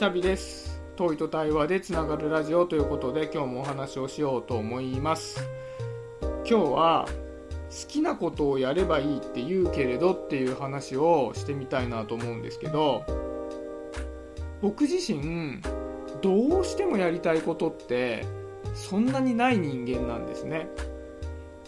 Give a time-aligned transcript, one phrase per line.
[0.00, 0.80] シャビです。
[0.96, 5.46] 遠いと対話でつながるラジオということで今日もお話をしようと思います。
[6.22, 7.06] 今日は
[7.68, 13.04] 好きなことをやればいいって言うけれどっていう話をしてみたいなと思うんですけど
[14.62, 15.60] 僕自身
[16.22, 18.24] どうしてもやりたいことって
[18.72, 20.70] そんなにない人間なんですね。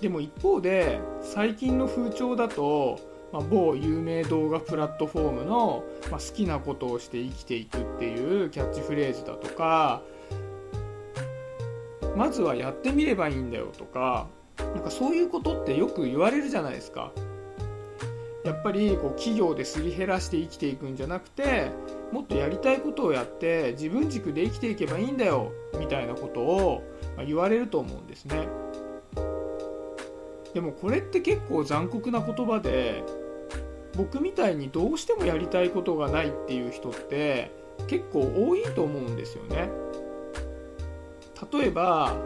[0.01, 2.99] でも一方で最近の風潮だと
[3.33, 10.03] まあ、某有名動画プラットフォームの、まあ、好きなことをして生きていくっていうキャッチフレーズだとか
[12.15, 17.11] まずはやってみればいいんだよとかなんかそういうことってよく言われるじゃないですか。
[18.45, 21.71] やっぱりこう企業ですり減らして生きていくんじゃなくて
[22.11, 26.83] もっとやりたいことをやって自分軸で生きていけばいいんだよみたいなことを
[27.25, 28.49] 言われると思うんですね。
[30.55, 33.05] でもこれって結構残酷な言葉で
[33.97, 37.51] 僕みたいにどうしてもやりたいことがないっていう人って
[37.87, 39.71] 結構多いと思うんですよね。
[41.53, 42.17] 例えば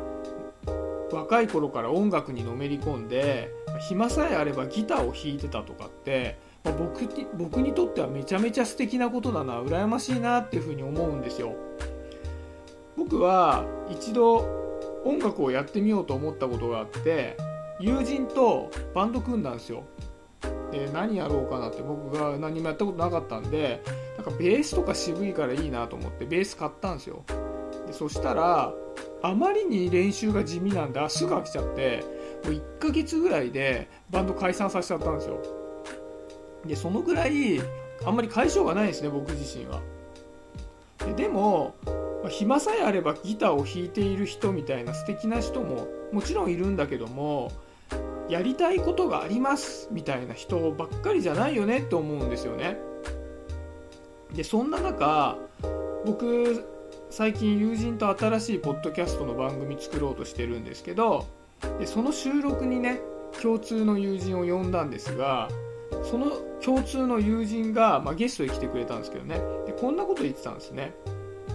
[1.10, 3.52] 若い頃から音楽にのめり込んで
[3.88, 11.54] 暇さえあればギターを弾いてたとかって、まあ、僕に僕にとってはめちゃめちゃ素敵なことだな羨ましいなっていうふうに思うんですよ。
[12.96, 14.38] 僕は一度
[15.04, 17.36] 音楽をやってみようと思ったことがあって
[17.78, 19.84] 友人とバンド組んだんですよ。
[20.70, 23.82] で何やろうかなって僕が何もやったことなかったんで
[24.16, 27.22] なんかベースとか渋いからいいなと思ってベース買ったんですよ。
[27.86, 28.72] でそしたら
[29.22, 32.04] あまりに練習が地味なんで足が飽きちゃって
[32.44, 35.42] もう1ヶ月ぐらいでバンド解散させちゃったんですよ。
[36.64, 37.60] でそのぐらい
[38.04, 39.80] あんまり解消がないんですね僕自身は。
[40.98, 41.74] ででも
[42.28, 47.52] 暇さえあればギターを弾いている人みたいな素敵な人ももちろんいるんだけども
[48.28, 52.78] やりたいことがありますみたいな人ばっかりじゃないよねって思うんですよね。
[54.34, 55.38] でそんな中
[56.04, 56.64] 僕
[57.10, 61.26] 最近友人と新しいポッドキャストの番組作ろうとしてるんですけど
[61.78, 63.00] でその収録にね
[63.40, 65.48] 共通の友人を呼んだんですが
[66.02, 66.32] その
[66.62, 69.40] 共通の友人が、まあ、ゲストに来てくれたんですけどね。
[69.66, 70.94] でこんなこと言ってたんですね。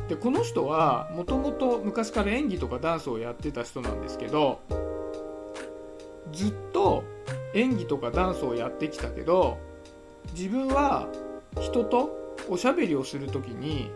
[0.07, 4.59] でこの人はもともと昔から演技とかダンスをやってた人なんですけど
[6.31, 7.03] ずっと
[7.53, 9.57] 演技とかダンスをやってきたけど
[10.33, 11.07] 自分は
[11.59, 13.91] 人とおしゃべりをする時に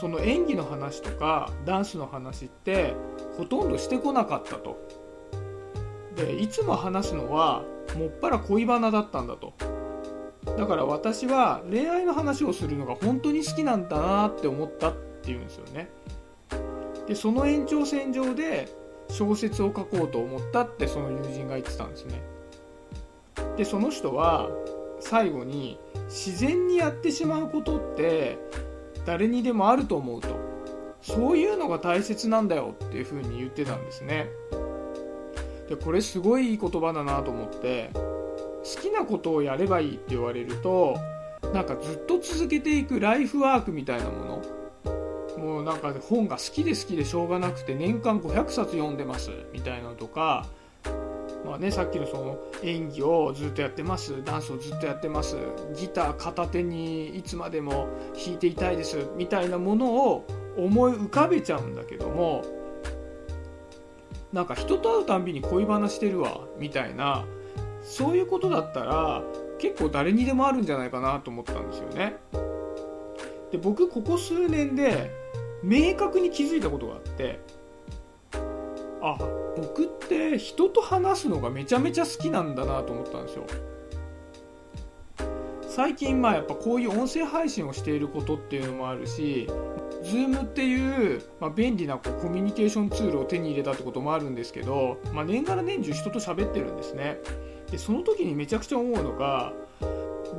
[0.00, 2.94] その演技の話とかダンスの話って
[3.36, 4.78] ほとんどしてこなかったと。
[6.16, 7.64] でいつも話すのは
[7.96, 9.52] もっぱら恋バナだったんだと。
[10.56, 15.90] だから私は恋愛の話をするのが本当に好きなんだなって思ったっていうんですよね。
[17.06, 18.68] でその延長線上で
[19.10, 22.22] 小説を書こうと思ったってその友人が言ってたんですね。
[23.56, 24.48] でその人は
[25.00, 28.38] 最後に自然にやってしまうことって
[29.06, 30.28] 誰にでもあると思うと。
[31.02, 34.28] そういうのが大切なんだよっていうふうに言ってたんですね。
[35.68, 37.90] でこれすごいいい言葉だなと思って。
[38.62, 40.98] 好きなことをやればいいって言われると
[41.54, 44.59] なんかずっと続けていくライフワークみたいなもの。
[45.62, 50.46] なんか本が好きで好きでしょうがなくて年間500冊読んでますみたいなのとか
[51.44, 55.36] まあね、さっきのその演技をずっとやってますダンスをずっとやってます
[55.74, 60.26] ギター片手にいつまでも弾いていたいですみたいなものを
[60.56, 62.44] 思い浮かべちゃうんだけども
[64.32, 67.24] なんか人と会うたんびに恋話してるわみたいな
[67.82, 69.22] そういうことだったら
[69.58, 72.16] 結構誰にでもあるんじゃないかなと思ったんですよね。
[73.50, 75.10] で僕ここ数年で
[75.62, 77.40] 明確に気づいたことがあって
[79.02, 79.18] あ
[79.56, 83.46] 僕って人と話すのがめちゃめちゃ好きなんだなと思ったんですよ。
[85.68, 89.48] 最近まあやっぱこういう音声配信をしていることっていうのもあるし
[90.02, 97.18] Zoom っていう、まあ、便利なこうコミュニケーションツールを手に入れたってこともあるんですけど、まあ、年がら年中人と喋ってるんですね。
[97.70, 99.52] でその時にめちゃくちゃ思うのが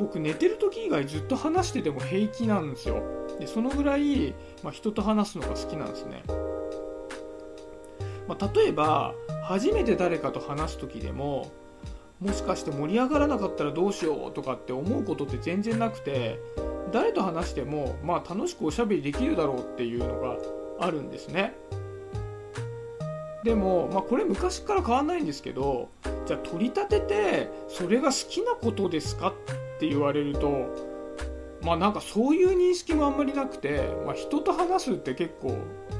[0.02, 3.04] 僕寝てる時以外ずっと話してても平気なんですよ。
[3.40, 4.34] でそのぐらい、
[4.64, 6.24] まあ、人と話すのが好きなんですね、
[8.28, 11.52] まあ、例えば初めて誰かと話す時でも
[12.20, 16.40] もしかして盛り上がらなかったらどうしようとかって思うことって全然なくて
[16.92, 20.38] 誰と話しても、まあ、楽しくおしゃべりできるだろうっていうのが
[20.80, 21.56] あるんですね。
[23.44, 25.90] でも、まあ、これ昔から変わんないんですけど
[26.28, 29.34] じゃあ取り立ててそれが好きなことですか
[29.82, 30.70] って言われると
[31.64, 35.58] まあなんかそういう認識もあんまりなくて、まあ、人と話すって結構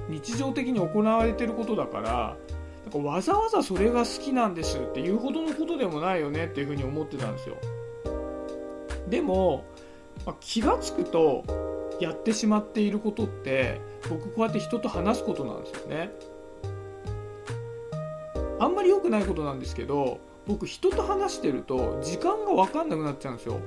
[0.08, 2.38] 日常的に行われてることだから
[2.84, 7.58] なんかわざわざそれが好きなんですっていうほどのことでもないよねっていうふうに思ってたんですよ。
[9.08, 9.66] でも、
[10.26, 11.44] まあ、気が付くと
[12.00, 16.12] やってしまっていることって僕こうやって人と話すことなんですよね。
[18.60, 23.60] あんまり良くないことなんですけど僕人と話してると時間が分かんなくなっちゃうんですよ。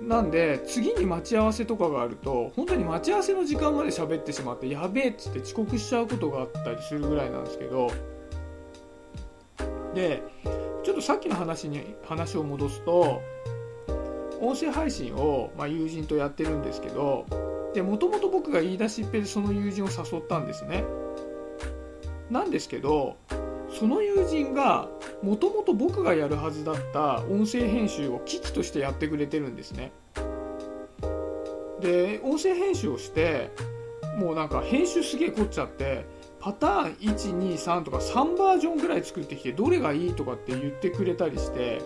[0.00, 7.90] なんで次に待ち合わせとかがあると本当に待ち合わせの時間まで喋ってしまってやべえっつって遅刻しちゃうことがあったりするぐらいなんですけど。
[9.94, 10.22] で
[10.82, 13.22] ちょっとさっきの話に話を戻すと
[14.40, 17.26] 音声配信を、まあ、友人とやってるんですけど
[17.76, 20.84] もともと僕が言い出しっぺでその友人を誘ったんですね。
[22.30, 23.16] なんですけど
[23.78, 24.88] その友人が
[25.22, 29.92] もともと僕がやるはずだった音声編集を機器としてやってくれてるんですね。
[31.80, 33.50] で音声編集をして
[34.16, 36.06] もうなんか編集すげえ凝っちゃって
[36.38, 41.80] パターン123とか3バージョンぐらい作ってきてどれがいいとかって言ってくれたりして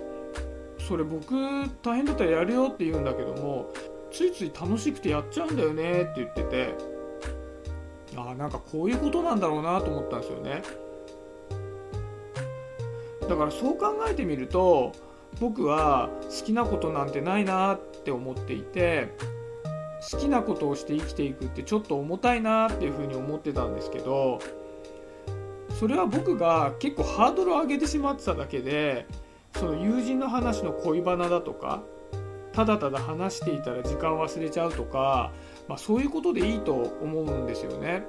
[0.86, 1.34] それ僕
[1.82, 3.70] 大変だったらやるよって言うんだけども
[4.10, 6.74] ついつい楽しくてやっちゃうんだよねって言ってて
[8.16, 10.62] ああなんかこういうことなんだろうなと思ったんですよね。
[13.28, 14.92] だからそう考えてみると
[15.40, 19.16] 僕は好きなことなんてないなって思っていて
[20.10, 24.40] 好きなことをして生きていくってちょっと重たいなっていうふうに思ってたんですけど
[25.78, 29.06] それは僕が結構ハードルを上げてしまってただけで
[29.56, 31.82] その友人の話の恋バナだとか
[32.52, 35.32] ただただ話していたら時間を忘れちゃうとか、
[35.68, 38.04] まあ、そういうことでいいと思うんですよね。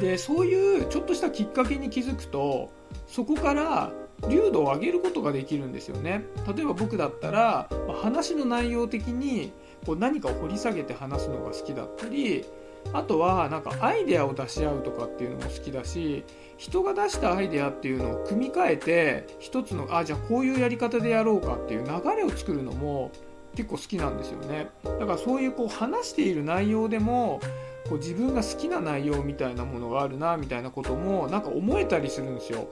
[0.00, 2.70] でそういうちょっとしたきっかけに気づくと
[3.06, 3.92] そこから
[4.28, 6.24] 流度を上げることができるんですよね。
[6.54, 9.52] 例えば僕だったら、まあ、話の内容的に
[9.84, 12.44] こう何かを掘り下げて話すのが好きだったり
[12.92, 16.24] あとはなんかアイデアを出し合うとかっていうのも好きだし
[16.56, 23.10] 人が出したアイデアっていうのを組み替えて一つのあじゃあこういうやり方でやろうかっていう流れを作るのも
[23.54, 24.68] 結構好きなんですよね。
[24.84, 27.40] だからそういうこう話している内容でも
[27.88, 32.68] こう自分が好きな内容みたいなものがあるなみたいなこともなんか思えたりするんですよ。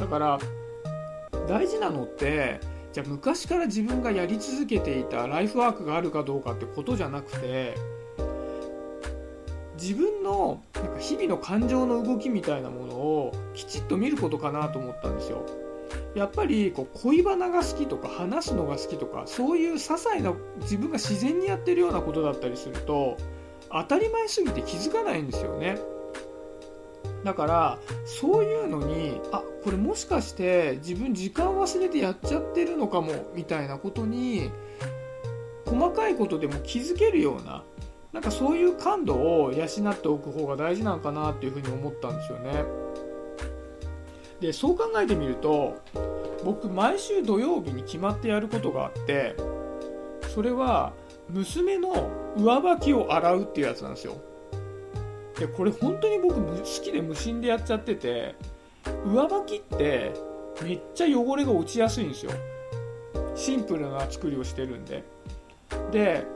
[0.00, 0.38] だから
[1.46, 2.58] 大事なのって
[2.92, 7.76] じゃあ昔から自分がやり続けていたライフワークがあるかどうかってことじゃなくて
[9.78, 15.46] 自分のなんか日々の感情の動きみたいなものをきちっと見ることかなと思ったんですよ。
[16.14, 23.16] やっぱりこう恋バナが好きとか話すのが好きとかそういう些細な自分が自然にやってるようなことだったりすると
[23.70, 25.78] 当たり前すぎて気づかないんですよね。
[27.24, 34.50] だからそういうのにあこれもしかして自分時間忘れてやっちゃってるのかもみたいなことに
[35.66, 37.62] 細かいことでも気づけるような
[38.12, 42.64] なんかそういう感度を養っておく方が大事なのかなっていうふうに思ったんですよね。
[44.40, 45.82] でそう考えてみると
[46.44, 49.36] 僕毎週土曜日に決まってやることがあって
[50.34, 50.94] それは
[51.28, 54.14] 娘の上履きを洗うっていうやつなんですよ。
[55.40, 58.34] でこれ本当に僕好きで無心でやっちゃってて
[59.06, 60.12] 上履きって
[60.62, 62.32] めっちゃ汚れが落ちやすいんですよ。
[63.34, 65.02] シンプルな作りをしてるんで。
[65.90, 66.26] で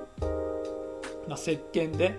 [1.28, 2.18] まあ、石鹸で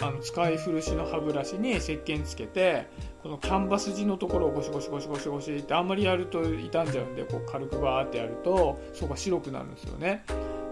[0.00, 2.86] あの使い古しの歯ブラシに石鹸つけて
[3.22, 10.24] このキャンバス地のところをゴシゴシゴシゴシゴシってあんまりやると傷んじゃうんでこう軽くバーってやるとそこが白くなるんですよね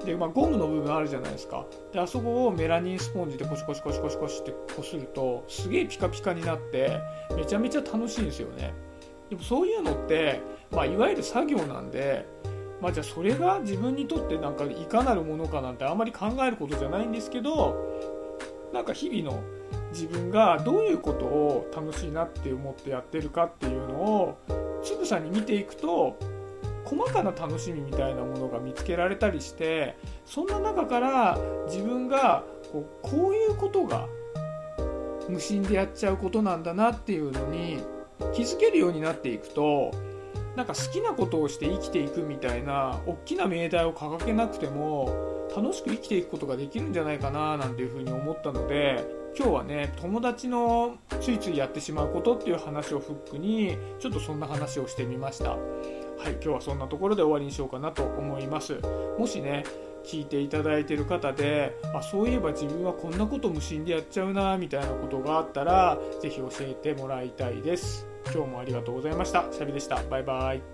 [0.05, 1.65] で、まあ、ゴムの部分あるじゃないですか。
[1.93, 7.01] であそこをメラニンスポンジでコシコシコシコシコシってこするとすげえピカピカになって
[7.37, 8.73] めちゃめちゃ楽しいんですよね。
[9.31, 12.27] でもそういうのって、まあ、いわゆる作業なんで
[12.81, 17.75] まあ、じゃあそれが自分にとってなんかいかなるものかなんてあんまり考えることじゃないんですけど
[18.75, 19.43] なんか日々の
[19.91, 24.39] 自分がどういうことを楽しいなって思ってやってるかっていうのを
[24.83, 26.19] つぶさに見ていくと
[26.97, 34.09] 細かな楽しみみたいなものが見つけられたりしてそんな中から自分がこうこういうことが
[35.29, 37.83] 無心でやっちゃうことなんだなっていうのに
[38.35, 39.93] 気づけるようになっていくと
[40.57, 49.05] なんか好きなことをして生きていくみたいな大きな命題を掲げなくても楽しく生きていくことができるんじゃないかななんていうふうに思ったので
[49.37, 55.57] 今日はね友達のついついやってしまうことっていう話をフックにちょっとそんな話をしてみました。
[56.25, 58.79] はい今日はそんなところで終わりにしようかなと思います
[59.19, 59.65] もしね
[60.05, 69.45] 聞いていただいてる方であそういえば自分はこんなこと無心でやっちゃうなみたいなことがあったら是非教えてもらいたいです今日もありがとうございました。
[69.53, 70.03] シャビでした。
[70.05, 70.74] バイバイ。